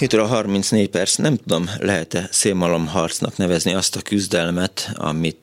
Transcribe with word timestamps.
7 0.00 0.14
óra 0.14 0.26
34 0.26 0.88
perc, 0.88 1.16
nem 1.16 1.36
tudom, 1.36 1.70
lehet-e 1.78 2.28
szélmalomharcnak 2.30 3.36
nevezni 3.36 3.74
azt 3.74 3.96
a 3.96 4.00
küzdelmet, 4.00 4.90
amit 4.94 5.36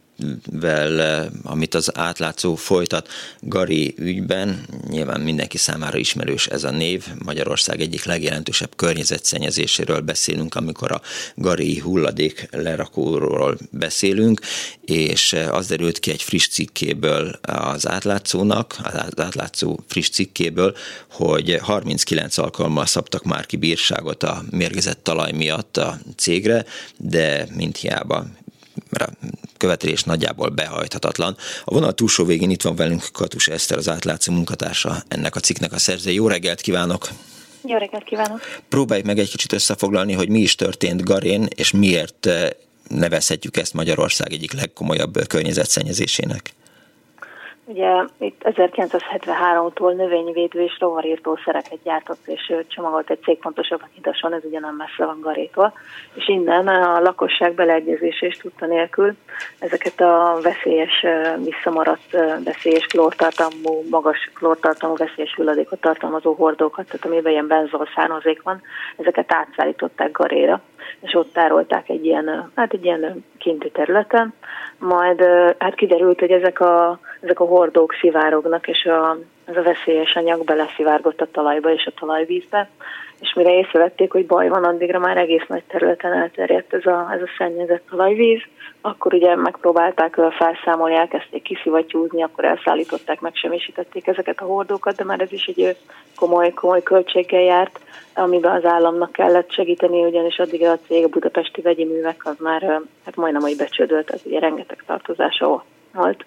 vel, 0.51 1.01
eh, 1.01 1.25
amit 1.43 1.73
az 1.73 1.91
átlátszó 1.97 2.55
folytat 2.55 3.07
Gari 3.39 3.93
ügyben. 3.97 4.65
Nyilván 4.89 5.21
mindenki 5.21 5.57
számára 5.57 5.97
ismerős 5.97 6.47
ez 6.47 6.63
a 6.63 6.71
név. 6.71 7.05
Magyarország 7.25 7.81
egyik 7.81 8.03
legjelentősebb 8.03 8.75
környezetszennyezéséről 8.75 9.99
beszélünk, 9.99 10.55
amikor 10.55 10.91
a 10.91 11.01
Gari 11.35 11.79
hulladék 11.79 12.47
lerakóról 12.51 13.57
beszélünk, 13.71 14.41
és 14.81 15.33
eh, 15.33 15.53
az 15.53 15.67
derült 15.67 15.99
ki 15.99 16.11
egy 16.11 16.21
friss 16.21 16.47
cikkéből 16.47 17.39
az 17.41 17.87
átlátszónak, 17.87 18.75
az 18.83 19.19
átlátszó 19.19 19.79
friss 19.87 20.09
cikkéből, 20.09 20.75
hogy 21.11 21.57
39 21.61 22.37
alkalommal 22.37 22.85
szabtak 22.85 23.23
már 23.23 23.45
ki 23.45 23.55
bírságot 23.55 24.23
a 24.23 24.43
mérgezett 24.49 25.03
talaj 25.03 25.31
miatt 25.31 25.77
a 25.77 25.99
cégre, 26.15 26.65
de 26.97 27.47
mint 27.55 27.77
hiába 27.77 28.25
követelés 29.57 30.03
nagyjából 30.03 30.49
behajthatatlan. 30.49 31.37
A 31.63 31.73
vonal 31.73 31.93
túlsó 31.93 32.25
végén 32.25 32.49
itt 32.49 32.61
van 32.61 32.75
velünk 32.75 33.07
Katus 33.11 33.47
Eszter, 33.47 33.77
az 33.77 33.89
átlátszó 33.89 34.33
munkatársa 34.33 35.03
ennek 35.07 35.35
a 35.35 35.39
cikknek 35.39 35.73
a 35.73 35.79
szerzője. 35.79 36.15
Jó 36.15 36.27
reggelt 36.27 36.61
kívánok! 36.61 37.09
Jó 37.63 37.77
reggelt 37.77 38.03
kívánok! 38.03 38.41
Próbáljuk 38.69 39.05
meg 39.05 39.19
egy 39.19 39.29
kicsit 39.29 39.53
összefoglalni, 39.53 40.13
hogy 40.13 40.29
mi 40.29 40.39
is 40.39 40.55
történt 40.55 41.03
Garén, 41.03 41.47
és 41.55 41.71
miért 41.71 42.25
eh, 42.25 42.49
nevezhetjük 42.87 43.57
ezt 43.57 43.73
Magyarország 43.73 44.33
egyik 44.33 44.53
legkomolyabb 44.53 45.27
környezetszennyezésének. 45.27 46.53
Ugye 47.69 48.03
itt 48.17 48.41
1973-tól 48.43 49.95
növényvédő 49.95 50.61
és 50.61 50.77
rovarírtó 50.79 51.39
szereket 51.45 51.79
gyártott 51.83 52.27
és 52.27 52.53
csomagolt 52.67 53.09
egy 53.09 53.21
cég 53.21 53.39
pontosabban 53.39 53.89
Hidason, 53.93 54.33
ez 54.33 54.43
ugye 54.43 54.59
nem 54.59 54.75
messze 54.75 55.05
van 55.05 55.19
Garétól, 55.21 55.73
és 56.13 56.27
innen 56.27 56.67
a 56.67 56.99
lakosság 56.99 57.53
beleegyezése 57.53 58.25
is 58.25 58.37
tudta 58.37 58.65
nélkül 58.65 59.15
ezeket 59.59 60.01
a 60.01 60.39
veszélyes, 60.41 61.05
visszamaradt 61.43 62.11
veszélyes 62.43 62.85
klórtartalmú, 62.85 63.83
magas 63.89 64.31
klórtartalmú 64.33 64.95
veszélyes 64.95 65.33
hulladékot 65.35 65.81
tartalmazó 65.81 66.33
hordókat, 66.33 66.85
tehát 66.85 67.05
amiben 67.05 67.31
ilyen 67.31 67.47
benzol 67.47 67.87
származék 67.95 68.41
van, 68.41 68.61
ezeket 68.97 69.33
átszállították 69.33 70.11
Garéra, 70.11 70.61
és 70.99 71.13
ott 71.13 71.33
tárolták 71.33 71.89
egy 71.89 72.05
ilyen, 72.05 72.51
hát 72.55 72.73
egy 72.73 72.85
ilyen 72.85 73.25
kinti 73.37 73.71
területen, 73.71 74.33
majd 74.79 75.21
hát 75.57 75.75
kiderült, 75.75 76.19
hogy 76.19 76.31
ezek 76.31 76.59
a, 76.59 76.99
ezek 77.19 77.39
a 77.39 77.45
hordók 77.45 77.93
szivárognak, 77.99 78.67
és 78.67 78.85
a, 78.85 79.17
ez 79.45 79.57
a 79.57 79.61
veszélyes 79.61 80.15
anyag 80.15 80.43
beleszivárgott 80.43 81.21
a 81.21 81.31
talajba 81.31 81.73
és 81.73 81.85
a 81.85 81.99
talajvízbe, 81.99 82.69
és 83.19 83.33
mire 83.33 83.57
észrevették, 83.57 84.11
hogy 84.11 84.25
baj 84.25 84.47
van, 84.47 84.63
addigra 84.63 84.99
már 84.99 85.17
egész 85.17 85.45
nagy 85.47 85.63
területen 85.67 86.13
elterjedt 86.13 86.73
ez 86.73 86.85
a, 86.85 87.09
ez 87.13 87.21
a 87.21 87.29
szennyezett 87.37 87.83
talajvíz, 87.89 88.41
akkor 88.81 89.13
ugye 89.13 89.35
megpróbálták 89.35 90.19
felszámolni, 90.37 90.95
elkezdték 90.95 91.41
kiszivattyúzni, 91.41 92.23
akkor 92.23 92.45
elszállították, 92.45 93.19
megsemmisítették 93.19 94.07
ezeket 94.07 94.41
a 94.41 94.45
hordókat, 94.45 94.95
de 94.95 95.03
már 95.03 95.21
ez 95.21 95.31
is 95.31 95.45
egy 95.45 95.77
komoly, 96.15 96.53
komoly 96.53 96.83
költséggel 96.83 97.41
járt, 97.41 97.79
amiben 98.13 98.55
az 98.55 98.65
államnak 98.65 99.11
kellett 99.11 99.51
segíteni, 99.51 100.05
ugyanis 100.05 100.39
addig 100.39 100.63
a 100.63 100.79
cég, 100.87 101.03
a 101.03 101.09
budapesti 101.09 101.61
vegyi 101.61 101.85
művek, 101.85 102.21
az 102.25 102.35
már 102.39 102.81
hát 103.05 103.15
majdnem, 103.15 103.41
hogy 103.41 103.57
becsődölt, 103.57 104.11
az 104.11 104.21
ugye 104.25 104.39
rengeteg 104.39 104.83
tartozása 104.85 105.65
volt. 105.93 106.25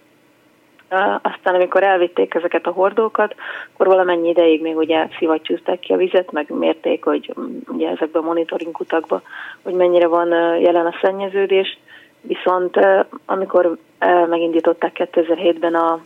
Aztán 1.22 1.54
amikor 1.54 1.82
elvitték 1.82 2.34
ezeket 2.34 2.66
a 2.66 2.70
hordókat, 2.70 3.34
akkor 3.72 3.86
valamennyi 3.86 4.28
ideig 4.28 4.62
még 4.62 4.76
ugye 4.76 5.06
szivattyúzták 5.18 5.78
ki 5.78 5.92
a 5.92 5.96
vizet, 5.96 6.32
meg 6.32 6.50
mérték, 6.50 7.04
hogy 7.04 7.34
mm, 7.40 7.58
ugye 7.68 7.88
ezekben 7.88 8.22
a 8.22 8.26
monitoring 8.26 8.72
kutakban, 8.72 9.22
hogy 9.62 9.74
mennyire 9.74 10.06
van 10.06 10.28
jelen 10.60 10.86
a 10.86 10.98
szennyeződés, 11.02 11.78
Viszont 12.22 12.78
amikor 13.24 13.76
megindították 14.28 15.10
2007-ben 15.12 15.74
a, 15.74 16.00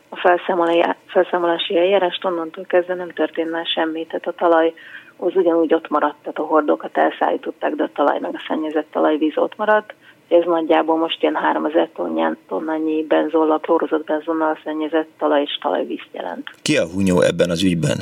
felszámolási 1.06 1.78
eljárást, 1.78 2.24
onnantól 2.24 2.64
kezdve 2.64 2.94
nem 2.94 3.08
történt 3.08 3.50
már 3.50 3.66
semmi, 3.66 4.06
tehát 4.06 4.26
a 4.26 4.32
talaj 4.32 4.74
az 5.16 5.36
ugyanúgy 5.36 5.74
ott 5.74 5.88
maradt, 5.88 6.16
tehát 6.20 6.38
a 6.38 6.42
hordókat 6.42 6.96
elszállították, 6.96 7.74
de 7.74 7.82
a 7.82 7.90
talaj 7.94 8.18
meg 8.18 8.34
a 8.34 8.44
szennyezett 8.48 8.90
talajvíz 8.90 9.36
ott 9.36 9.56
maradt. 9.56 9.94
Ez 10.28 10.44
nagyjából 10.44 10.96
most 10.96 11.22
ilyen 11.22 11.34
3000 11.34 11.88
tonnán, 11.94 12.38
tonnányi 12.48 13.04
benzollal, 13.04 13.60
klórozott 13.60 14.04
benzonnal 14.04 14.58
szennyezett 14.64 15.08
talaj 15.18 15.42
és 15.42 15.58
talajvízt 15.60 16.08
jelent. 16.12 16.50
Ki 16.62 16.76
a 16.76 16.86
hunyó 16.94 17.20
ebben 17.20 17.50
az 17.50 17.62
ügyben? 17.62 17.96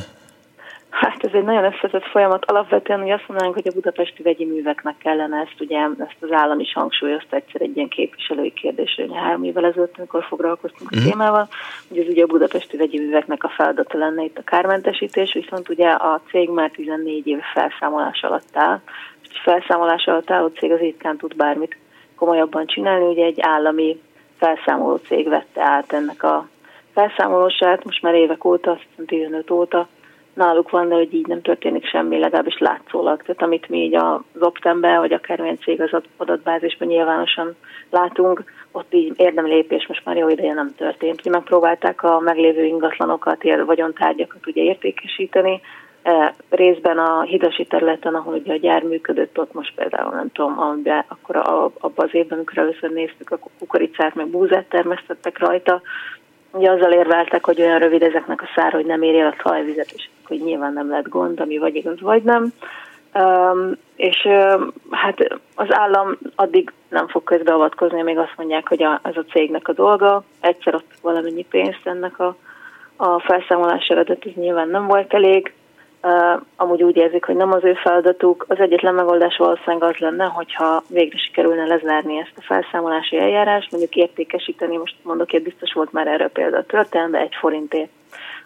Hát 0.92 1.24
ez 1.24 1.30
egy 1.32 1.44
nagyon 1.44 1.64
összetett 1.64 2.04
folyamat. 2.04 2.44
Alapvetően 2.44 3.00
hogy 3.00 3.10
azt 3.10 3.28
mondanánk, 3.28 3.54
hogy 3.54 3.68
a 3.68 3.74
budapesti 3.74 4.22
vegyi 4.22 4.44
műveknek 4.44 4.94
kellene 4.98 5.36
ezt, 5.36 5.60
ugye 5.60 5.78
ezt 5.98 6.16
az 6.20 6.30
állam 6.30 6.60
is 6.60 6.72
hangsúlyozta 6.72 7.36
egyszer 7.36 7.60
egy 7.60 7.76
ilyen 7.76 7.88
képviselői 7.88 8.52
kérdésre, 8.52 9.02
hogy 9.06 9.16
három 9.16 9.44
évvel 9.44 9.64
ezelőtt, 9.64 9.98
amikor 9.98 10.24
foglalkoztunk 10.24 10.90
a 10.92 10.96
mhm. 10.96 11.08
témával, 11.08 11.48
hogy 11.88 11.98
ez 11.98 12.06
ugye 12.06 12.22
a 12.22 12.26
budapesti 12.26 12.76
vegyi 12.76 12.98
műveknek 12.98 13.44
a 13.44 13.48
feladata 13.48 13.98
lenne 13.98 14.24
itt 14.24 14.38
a 14.38 14.42
kármentesítés, 14.42 15.32
viszont 15.32 15.68
ugye 15.68 15.88
a 15.88 16.20
cég 16.30 16.50
már 16.50 16.70
14 16.70 17.26
év 17.26 17.38
felszámolás 17.54 18.22
alatt 18.22 18.50
áll, 18.52 18.80
és 19.22 19.40
felszámolás 19.42 20.04
alatt 20.04 20.30
álló 20.30 20.46
cég 20.46 20.72
az 20.72 20.78
ritkán 20.78 21.16
tud 21.16 21.36
bármit 21.36 21.76
komolyabban 22.22 22.66
csinálni, 22.66 23.04
ugye 23.04 23.24
egy 23.24 23.40
állami 23.40 24.00
felszámoló 24.36 24.96
cég 24.96 25.28
vette 25.28 25.62
át 25.62 25.92
ennek 25.92 26.22
a 26.22 26.48
felszámolósát, 26.92 27.84
most 27.84 28.02
már 28.02 28.14
évek 28.14 28.44
óta, 28.44 28.70
azt 28.70 28.84
hiszem 28.88 29.06
15 29.06 29.50
óta, 29.50 29.88
náluk 30.34 30.70
van, 30.70 30.88
de 30.88 30.94
hogy 30.94 31.14
így 31.14 31.26
nem 31.26 31.42
történik 31.42 31.86
semmi, 31.86 32.18
legalábbis 32.18 32.58
látszólag. 32.58 33.22
Tehát 33.22 33.42
amit 33.42 33.68
mi 33.68 33.78
így 33.78 33.94
az 33.94 34.20
Optemben, 34.40 34.98
vagy 34.98 35.12
akármilyen 35.12 35.58
cég 35.58 35.80
az 35.80 36.02
adatbázisban 36.16 36.88
nyilvánosan 36.88 37.56
látunk, 37.90 38.44
ott 38.72 38.94
így 38.94 39.12
érdemlépés 39.16 39.86
most 39.86 40.04
már 40.04 40.16
jó 40.16 40.28
ideje 40.28 40.54
nem 40.54 40.74
történt. 40.76 41.24
Mi 41.24 41.30
megpróbálták 41.30 42.02
a 42.02 42.20
meglévő 42.20 42.64
ingatlanokat, 42.64 43.42
vagyontárgyakat 43.66 44.46
ugye 44.46 44.62
értékesíteni, 44.62 45.60
részben 46.48 46.98
a 46.98 47.22
hidasi 47.22 47.64
területen, 47.64 48.14
ahol 48.14 48.34
ugye 48.34 48.52
a 48.52 48.56
gyár 48.56 48.82
működött, 48.82 49.38
ott 49.38 49.52
most 49.52 49.74
például 49.74 50.14
nem 50.14 50.30
tudom, 50.32 50.58
amiben, 50.58 51.04
akkor 51.08 51.36
abban 51.36 52.06
az 52.06 52.14
évben, 52.14 52.38
amikor 52.38 52.58
először 52.58 52.90
néztük, 52.90 53.30
a 53.30 53.38
kukoricát, 53.58 54.14
meg 54.14 54.26
búzát 54.26 54.68
termesztettek 54.68 55.38
rajta, 55.38 55.82
Ugye 56.54 56.70
azzal 56.70 56.92
érveltek, 56.92 57.44
hogy 57.44 57.60
olyan 57.60 57.78
rövid 57.78 58.02
ezeknek 58.02 58.42
a 58.42 58.50
szár, 58.54 58.72
hogy 58.72 58.86
nem 58.86 59.02
éri 59.02 59.20
a 59.20 59.34
talajvizet, 59.42 59.90
és 59.94 60.08
hogy 60.26 60.40
nyilván 60.40 60.72
nem 60.72 60.90
lett 60.90 61.08
gond, 61.08 61.40
ami 61.40 61.58
vagy 61.58 61.74
igaz, 61.74 62.00
vagy 62.00 62.22
nem. 62.22 62.52
Um, 63.14 63.72
és 63.96 64.24
um, 64.24 64.72
hát 64.90 65.38
az 65.54 65.66
állam 65.68 66.18
addig 66.34 66.72
nem 66.88 67.08
fog 67.08 67.24
közbeavatkozni, 67.24 68.02
még 68.02 68.18
azt 68.18 68.34
mondják, 68.36 68.68
hogy 68.68 68.82
a, 68.82 69.00
ez 69.02 69.16
a 69.16 69.24
cégnek 69.24 69.68
a 69.68 69.72
dolga. 69.72 70.24
Egyszer 70.40 70.74
ott 70.74 70.90
valamennyi 71.02 71.44
pénzt 71.44 71.80
ennek 71.86 72.18
a, 72.18 72.36
a 72.96 73.20
felszámolására, 73.20 74.02
de 74.02 74.16
ez 74.20 74.32
nyilván 74.34 74.68
nem 74.68 74.86
volt 74.86 75.14
elég 75.14 75.52
amúgy 76.56 76.82
úgy 76.82 76.96
érzik, 76.96 77.24
hogy 77.24 77.36
nem 77.36 77.52
az 77.52 77.64
ő 77.64 77.74
feladatuk. 77.74 78.44
Az 78.48 78.58
egyetlen 78.58 78.94
megoldás 78.94 79.36
valószínűleg 79.36 79.82
az 79.82 79.96
lenne, 79.96 80.24
hogyha 80.24 80.82
végre 80.88 81.18
sikerülne 81.18 81.66
lezárni 81.66 82.18
ezt 82.18 82.36
a 82.36 82.42
felszámolási 82.42 83.18
eljárást, 83.18 83.70
mondjuk 83.70 83.96
értékesíteni, 83.96 84.76
most 84.76 84.96
mondok, 85.02 85.30
hogy 85.30 85.42
biztos 85.42 85.72
volt 85.72 85.92
már 85.92 86.06
erről 86.06 86.28
példa 86.28 86.56
a 86.56 86.64
történelme, 86.64 87.18
egy 87.18 87.34
forintért 87.40 87.90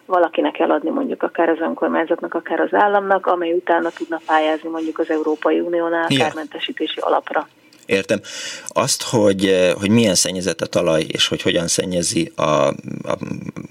valakinek 0.05 0.59
eladni 0.59 0.89
mondjuk 0.89 1.23
akár 1.23 1.49
az 1.49 1.59
önkormányzatnak, 1.59 2.33
akár 2.33 2.59
az 2.59 2.73
államnak, 2.73 3.25
amely 3.25 3.53
utána 3.53 3.89
tudna 3.89 4.19
pályázni 4.25 4.69
mondjuk 4.69 4.99
az 4.99 5.09
Európai 5.09 5.59
Uniónál 5.59 6.07
kármentesítési 6.17 6.99
alapra. 6.99 7.47
Értem. 7.87 8.19
Azt, 8.67 9.03
hogy, 9.03 9.45
eh, 9.45 9.73
hogy 9.79 9.89
milyen 9.89 10.15
szennyezett 10.15 10.61
a 10.61 10.65
talaj, 10.65 11.03
és 11.07 11.27
hogy 11.27 11.41
hogyan 11.41 11.67
szennyezi 11.67 12.31
a, 12.35 12.67
a 13.11 13.17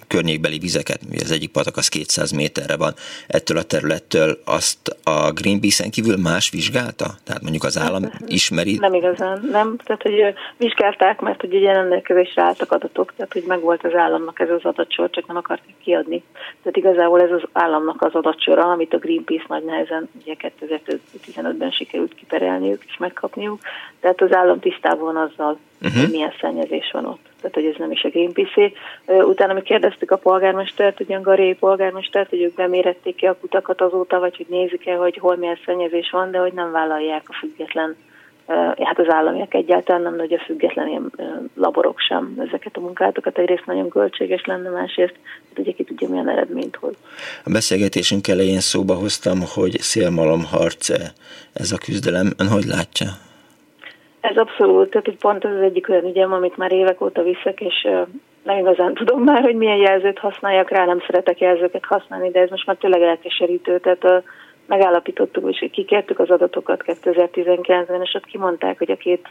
környékbeli 0.08 0.58
vizeket, 0.58 1.00
az 1.22 1.30
egyik 1.30 1.50
patak 1.50 1.76
az 1.76 1.88
200 1.88 2.30
méterre 2.30 2.76
van 2.76 2.94
ettől 3.26 3.56
a 3.56 3.62
területtől, 3.62 4.38
azt 4.44 4.96
a 5.04 5.32
Greenpeace-en 5.32 5.90
kívül 5.90 6.16
más 6.16 6.50
vizsgálta? 6.50 7.06
Tehát 7.24 7.42
mondjuk 7.42 7.64
az 7.64 7.78
állam 7.78 8.02
hát, 8.02 8.22
ismeri? 8.26 8.76
Nem 8.76 8.94
igazán, 8.94 9.48
nem. 9.50 9.76
Tehát, 9.84 10.02
hogy 10.02 10.34
vizsgálták, 10.56 11.20
mert 11.20 11.42
ugye 11.42 11.72
rendelkezésre 11.72 12.42
álltak 12.42 12.72
adatok, 12.72 13.12
tehát 13.16 13.32
hogy 13.32 13.44
megvolt 13.46 13.84
az 13.84 13.94
államnak 13.94 14.40
ez 14.40 14.50
az 14.50 14.64
adatsor, 14.64 15.10
csak 15.10 15.26
nem 15.26 15.36
akarták 15.36 15.74
kiadni. 15.82 16.22
Tehát 16.62 16.76
igazából 16.76 17.20
ez 17.22 17.30
az 17.30 17.42
államnak 17.52 18.02
az 18.02 18.14
adatsora, 18.14 18.70
amit 18.70 18.94
a 18.94 18.98
Greenpeace 18.98 19.44
nagy 19.48 19.64
nehezen 19.64 20.08
ugye 20.22 20.34
2015-ben 20.38 21.70
sikerült 21.70 22.14
kiperelniük 22.14 22.82
és 22.86 22.96
megkapniuk 22.96 23.60
tehát 24.06 24.32
az 24.32 24.38
állam 24.38 24.60
tisztában 24.60 25.14
van 25.14 25.16
azzal, 25.16 25.58
uh-huh. 25.82 26.00
hogy 26.00 26.10
milyen 26.10 26.32
szennyezés 26.40 26.90
van 26.92 27.04
ott. 27.04 27.24
Tehát, 27.40 27.54
hogy 27.54 27.64
ez 27.64 27.74
nem 27.78 27.90
is 27.90 28.04
a 28.04 28.08
Greenpeace. 28.08 28.70
Utána 29.06 29.52
mi 29.52 29.62
kérdeztük 29.62 30.10
a 30.10 30.16
polgármestert, 30.16 31.00
ugye 31.00 31.16
a 31.16 31.20
Garéi 31.20 31.54
polgármestert, 31.54 32.30
hogy 32.30 32.42
ők 32.42 32.54
bemérették 32.54 33.14
ki 33.14 33.26
a 33.26 33.38
kutakat 33.40 33.80
azóta, 33.80 34.18
vagy 34.18 34.36
hogy 34.36 34.46
nézik-e, 34.48 34.94
hogy 34.94 35.16
hol 35.16 35.36
milyen 35.36 35.58
szennyezés 35.64 36.10
van, 36.10 36.30
de 36.30 36.38
hogy 36.38 36.52
nem 36.52 36.72
vállalják 36.72 37.22
a 37.26 37.36
független 37.40 37.96
hát 38.78 38.98
az 38.98 39.08
államiak 39.08 39.54
egyáltalán 39.54 40.02
nem, 40.02 40.16
nagy 40.16 40.32
a 40.32 40.38
független 40.38 40.88
ilyen 40.88 41.12
laborok 41.54 41.98
sem 41.98 42.34
ezeket 42.48 42.76
a 42.76 42.80
munkátokat. 42.80 43.38
Egyrészt 43.38 43.66
nagyon 43.66 43.88
költséges 43.88 44.44
lenne, 44.44 44.68
másrészt 44.68 45.14
hát 45.48 45.58
ugye 45.58 45.72
ki 45.72 45.84
tudja 45.84 46.08
milyen 46.08 46.28
eredményt 46.28 46.76
hoz. 46.76 46.94
A 47.44 47.50
beszélgetésünk 47.50 48.28
elején 48.28 48.60
szóba 48.60 48.94
hoztam, 48.94 49.38
hogy 49.54 49.78
szélmalomharc 49.80 50.88
ez 51.52 51.72
a 51.72 51.78
küzdelem. 51.78 52.32
Ön 52.36 52.48
hogy 52.48 52.64
látja? 52.64 53.06
Ez 54.30 54.36
abszolút, 54.36 54.90
tehát 54.90 55.06
hogy 55.06 55.16
pont 55.16 55.44
ez 55.44 55.54
az 55.54 55.60
egyik 55.60 55.88
olyan 55.88 56.04
ügyem, 56.04 56.32
amit 56.32 56.56
már 56.56 56.72
évek 56.72 57.00
óta 57.00 57.22
viszek, 57.22 57.60
és 57.60 57.88
nem 58.42 58.58
igazán 58.58 58.94
tudom 59.00 59.22
már, 59.22 59.42
hogy 59.42 59.54
milyen 59.54 59.76
jelzőt 59.76 60.18
használjak 60.18 60.70
rá, 60.70 60.84
nem 60.84 61.02
szeretek 61.06 61.40
jelzőket 61.40 61.84
használni, 61.84 62.30
de 62.30 62.40
ez 62.40 62.50
most 62.50 62.66
már 62.66 62.76
tényleg 62.76 63.02
elkeserítő, 63.02 63.78
tehát 63.78 64.04
a, 64.04 64.22
megállapítottuk, 64.66 65.50
és 65.50 65.70
kikértük 65.72 66.18
az 66.18 66.30
adatokat 66.30 66.84
2019-ben, 66.86 68.02
és 68.02 68.14
ott 68.14 68.24
kimondták, 68.24 68.78
hogy 68.78 68.90
a 68.90 68.96
két 68.96 69.28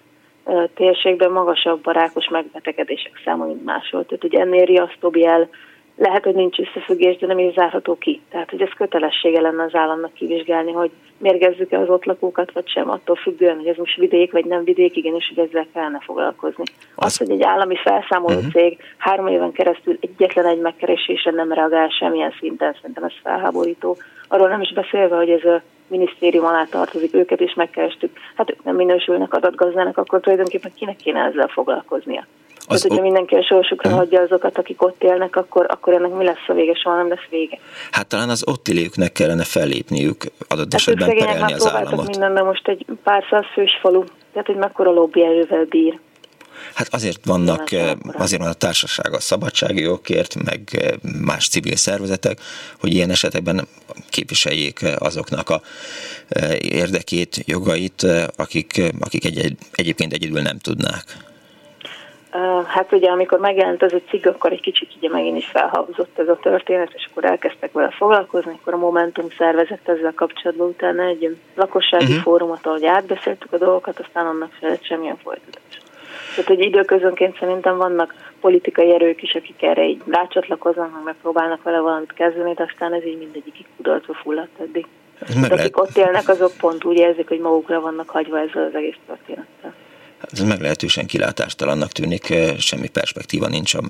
térségben 0.73 1.31
magasabb 1.31 1.85
a 1.87 1.91
rákos 1.91 2.29
megbetegedések 2.29 3.21
száma, 3.25 3.45
mint 3.45 3.65
máshol. 3.65 4.05
Tehát, 4.05 4.21
hogy 4.21 4.35
ennél 4.35 4.65
riasztóbb 4.65 5.15
jel 5.15 5.49
lehet, 5.97 6.23
hogy 6.23 6.35
nincs 6.35 6.59
összefüggés, 6.59 7.17
de 7.17 7.27
nem 7.27 7.39
is 7.39 7.53
zárható 7.53 7.97
ki. 7.97 8.21
Tehát, 8.29 8.49
hogy 8.49 8.61
ez 8.61 8.69
kötelessége 8.77 9.41
lenne 9.41 9.63
az 9.63 9.75
államnak 9.75 10.13
kivizsgálni, 10.13 10.71
hogy 10.71 10.91
mérgezzük-e 11.17 11.79
az 11.79 11.89
ott 11.89 12.05
lakókat, 12.05 12.51
vagy 12.51 12.67
sem, 12.67 12.89
attól 12.89 13.15
függően, 13.15 13.55
hogy 13.55 13.67
ez 13.67 13.77
most 13.77 13.95
vidék, 13.95 14.31
vagy 14.31 14.45
nem 14.45 14.63
vidék, 14.63 14.95
igenis, 14.95 15.31
hogy 15.35 15.47
ezzel 15.47 15.67
kellene 15.73 15.99
foglalkozni. 15.99 16.63
Az, 16.95 17.05
az 17.05 17.17
hogy 17.17 17.29
egy 17.29 17.43
állami 17.43 17.75
felszámoló 17.75 18.35
uh-huh. 18.35 18.51
cég 18.51 18.77
három 18.97 19.27
éven 19.27 19.51
keresztül 19.51 19.97
egyetlen 20.01 20.45
egy 20.45 20.59
megkeresésre 20.59 21.31
nem 21.31 21.51
reagál 21.51 21.89
semmilyen 21.89 22.33
szinten, 22.39 22.73
szerintem 22.73 23.03
ez 23.03 23.13
felháborító. 23.23 23.97
Arról 24.27 24.47
nem 24.47 24.61
is 24.61 24.73
beszélve, 24.73 25.15
hogy 25.15 25.29
ez 25.29 25.43
a 25.43 25.61
minisztérium 25.87 26.45
alá 26.45 26.65
tartozik, 26.69 27.13
őket 27.13 27.39
is 27.39 27.53
megkerestük. 27.53 28.17
Hát 28.35 28.49
ők 28.49 28.63
nem 28.63 28.75
minősülnek 28.75 29.33
adatgazdának, 29.33 29.97
akkor 29.97 30.19
tulajdonképpen 30.19 30.71
kinek 30.75 30.95
kéne 30.95 31.19
ezzel 31.19 31.47
foglalkoznia. 31.47 32.25
Az 32.67 32.81
Tehát, 32.81 32.81
hogyha 32.81 33.01
mindenki 33.01 33.35
a 33.35 33.43
sorsukra 33.43 33.89
uh-huh. 33.89 34.03
hagyja 34.03 34.21
azokat, 34.21 34.57
akik 34.57 34.81
ott 34.81 35.03
élnek, 35.03 35.35
akkor, 35.35 35.65
akkor 35.69 35.93
ennek 35.93 36.11
mi 36.11 36.23
lesz 36.23 36.47
a 36.47 36.53
vége? 36.53 36.73
Soha 36.73 36.95
nem 36.95 37.09
lesz 37.09 37.27
vége. 37.29 37.59
Hát 37.91 38.07
talán 38.07 38.29
az 38.29 38.47
ott 38.47 38.67
élőknek 38.67 39.11
kellene 39.11 39.43
fellépniük, 39.43 40.23
adott 40.47 40.71
hát 40.71 40.73
esetben 40.73 41.17
perelni 41.17 41.53
az 41.53 41.67
államot. 41.67 42.07
Mindenben 42.07 42.45
most 42.45 42.67
egy 42.67 42.85
pár 43.03 43.23
száz 43.29 43.45
fős 43.53 43.77
falu, 43.81 44.03
tehát 44.31 44.47
hogy 44.47 44.55
mekkora 44.55 44.91
lobby 44.91 45.23
erővel 45.23 45.65
bír. 45.65 45.99
Hát 46.73 46.93
azért 46.93 47.25
vannak, 47.25 47.71
eh, 47.71 47.91
azért 48.13 48.41
van 48.41 48.49
a 48.49 48.53
társaság 48.53 49.13
a 49.13 49.19
szabadsági 49.19 49.81
jogért, 49.81 50.35
meg 50.43 50.61
eh, 50.71 50.91
más 51.25 51.49
civil 51.49 51.75
szervezetek, 51.75 52.39
hogy 52.79 52.93
ilyen 52.93 53.09
esetekben 53.09 53.67
képviseljék 54.09 54.81
eh, 54.81 54.93
azoknak 54.99 55.49
a 55.49 55.61
érdekét, 56.59 57.43
jogait, 57.45 58.07
akik, 58.35 58.81
akik 58.99 59.25
egy, 59.25 59.55
egyébként 59.71 60.13
egyedül 60.13 60.41
nem 60.41 60.57
tudnák. 60.57 61.03
Hát 62.67 62.91
ugye, 62.91 63.09
amikor 63.09 63.39
megjelent 63.39 63.83
ez 63.83 63.93
a 63.93 64.09
cikk, 64.09 64.25
akkor 64.25 64.51
egy 64.51 64.61
kicsit 64.61 64.89
ugye 64.97 65.09
megint 65.09 65.37
is 65.37 65.45
felhabzott 65.45 66.19
ez 66.19 66.27
a 66.27 66.39
történet, 66.41 66.91
és 66.93 67.07
akkor 67.11 67.25
elkezdtek 67.25 67.71
vele 67.71 67.89
foglalkozni, 67.89 68.57
akkor 68.59 68.73
a 68.73 68.77
Momentum 68.77 69.27
szervezett 69.37 69.87
ezzel 69.87 70.13
kapcsolatban 70.15 70.67
utána 70.67 71.03
egy 71.03 71.37
lakossági 71.55 72.05
uh-huh. 72.05 72.21
fórumot, 72.21 72.65
ahogy 72.65 72.85
átbeszéltük 72.85 73.53
a 73.53 73.57
dolgokat, 73.57 73.99
aztán 73.99 74.25
annak 74.25 74.51
se 74.59 74.67
lett 74.67 74.83
semmilyen 74.83 75.17
folytatás. 75.17 75.81
Tehát, 76.29 76.49
hogy 76.49 76.59
időközönként 76.59 77.37
szerintem 77.39 77.77
vannak 77.77 78.13
politikai 78.41 78.93
erők 78.93 79.21
is, 79.21 79.33
akik 79.33 79.63
erre 79.63 79.83
így 79.83 80.01
rácsatlakoznak, 80.07 80.93
meg 80.93 81.03
megpróbálnak 81.03 81.63
vele 81.63 81.79
valamit 81.79 82.13
kezdeni, 82.13 82.53
de 82.53 82.63
aztán 82.71 82.93
ez 82.93 83.05
így 83.05 83.17
mindegyik 83.17 83.65
kudarcba 83.75 84.13
fulladt 84.13 84.59
eddig. 84.59 84.85
Tehát, 85.33 85.51
akik 85.51 85.79
ott 85.81 85.97
élnek, 85.97 86.29
azok 86.29 86.51
pont 86.59 86.83
úgy 86.83 86.97
érzik, 86.97 87.27
hogy 87.27 87.39
magukra 87.39 87.79
vannak 87.79 88.09
hagyva 88.09 88.39
ezzel 88.39 88.63
az 88.63 88.75
egész 88.75 88.97
történettel 89.07 89.73
ez 90.31 90.39
meglehetősen 90.39 91.05
kilátástalannak 91.05 91.91
tűnik, 91.91 92.33
semmi 92.57 92.87
perspektíva 92.87 93.47
nincs, 93.47 93.73
a, 93.73 93.81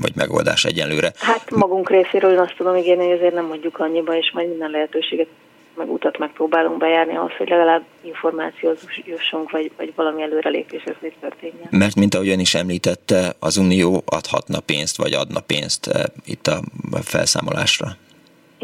vagy 0.00 0.12
megoldás 0.14 0.64
egyenlőre. 0.64 1.12
Hát 1.18 1.50
magunk 1.50 1.90
részéről 1.90 2.32
én 2.32 2.38
azt 2.38 2.54
tudom 2.56 2.76
ígérni, 2.76 3.04
hogy 3.04 3.16
azért 3.16 3.34
nem 3.34 3.46
mondjuk 3.46 3.78
annyiba, 3.78 4.16
és 4.16 4.30
majd 4.34 4.48
minden 4.48 4.70
lehetőséget 4.70 5.28
meg 5.76 5.92
utat 5.92 6.18
megpróbálunk 6.18 6.78
bejárni 6.78 7.16
ahhoz, 7.16 7.32
hogy 7.38 7.48
legalább 7.48 7.82
információhoz 8.00 8.78
jussunk, 9.04 9.50
vagy, 9.50 9.70
vagy 9.76 9.92
valami 9.96 10.22
előrelépés 10.22 10.82
ez 10.84 10.94
történjen. 11.20 11.68
Mert 11.70 11.94
mint 11.94 12.14
ahogy 12.14 12.28
ön 12.28 12.38
is 12.38 12.54
említette, 12.54 13.34
az 13.38 13.56
Unió 13.56 14.02
adhatna 14.06 14.60
pénzt, 14.60 14.96
vagy 14.96 15.12
adna 15.12 15.40
pénzt 15.40 15.90
itt 16.24 16.46
a 16.46 16.60
felszámolásra. 17.02 17.96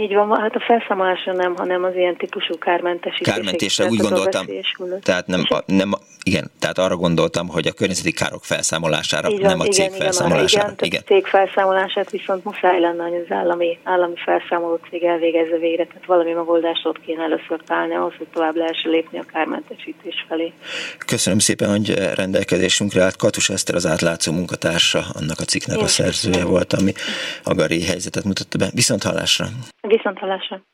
Így 0.00 0.14
van, 0.14 0.40
hát 0.40 0.54
a 0.54 0.60
felszámolásra 0.60 1.32
nem, 1.32 1.56
hanem 1.56 1.84
az 1.84 1.94
ilyen 1.94 2.16
típusú 2.16 2.58
kármentesítésre. 2.58 3.32
Kármentésre 3.32 3.84
úgy 3.84 3.98
gondoltam, 3.98 4.46
tehát 5.02 5.26
nem, 5.26 5.44
a, 5.48 5.62
nem, 5.66 5.92
igen, 6.22 6.50
tehát 6.58 6.78
arra 6.78 6.96
gondoltam, 6.96 7.48
hogy 7.48 7.66
a 7.66 7.72
környezeti 7.72 8.12
károk 8.12 8.44
felszámolására, 8.44 9.30
van, 9.30 9.40
nem 9.40 9.60
a 9.60 9.64
cég 9.64 9.86
igen, 9.86 9.98
felszámolására. 9.98 10.72
Igen, 10.72 10.86
igen. 10.86 11.00
a 11.04 11.08
cég 11.08 11.26
felszámolását 11.26 12.10
viszont 12.10 12.44
muszáj 12.44 12.80
lenne, 12.80 13.02
hogy 13.02 13.22
az 13.26 13.34
állami, 13.36 13.78
állami 13.82 14.14
felszámoló 14.16 14.78
cég 14.90 15.04
elvégezze 15.04 15.56
végre, 15.56 15.84
tehát 15.86 16.06
valami 16.06 16.32
megoldást 16.32 16.86
ott 16.86 17.00
kéne 17.00 17.22
először 17.22 17.60
találni 17.66 17.94
ahhoz, 17.94 18.12
hogy 18.18 18.26
tovább 18.32 18.56
lehessen 18.56 18.90
lépni 18.90 19.18
a 19.18 19.24
kármentesítés 19.32 20.24
felé. 20.28 20.52
Köszönöm 21.06 21.38
szépen, 21.38 21.70
hogy 21.70 21.94
rendelkezésünkre 22.14 23.02
állt. 23.02 23.16
Katus 23.16 23.48
Eszter 23.50 23.74
az 23.74 23.86
átlátszó 23.86 24.32
munkatársa, 24.32 25.04
annak 25.12 25.38
a 25.40 25.44
cikknek 25.44 25.76
Én 25.76 25.84
a 25.84 25.86
szerzője 25.86 26.44
volt, 26.44 26.72
ami 26.72 26.92
a 27.44 27.54
gari 27.54 27.84
helyzetet 27.84 28.24
mutatta 28.24 28.58
be. 28.58 28.68
Viszont 28.74 29.02
hallásra! 29.02 29.46
Viszont 29.90 30.18
hallásra. 30.18 30.70